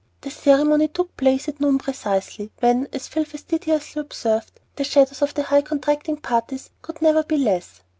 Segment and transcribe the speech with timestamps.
[0.21, 5.35] The ceremony took place at noon precisely, when, as Phil facetiously observed, "the shadows of
[5.35, 7.81] the high contracting parties could never be less."